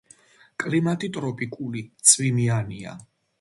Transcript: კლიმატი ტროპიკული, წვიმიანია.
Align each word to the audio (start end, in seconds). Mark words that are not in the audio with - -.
კლიმატი 0.63 1.09
ტროპიკული, 1.17 1.85
წვიმიანია. 2.13 2.97